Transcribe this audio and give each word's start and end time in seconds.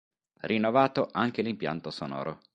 Rinnovato 0.41 1.09
anche 1.11 1.43
l'impianto 1.43 1.91
sonoro. 1.91 2.39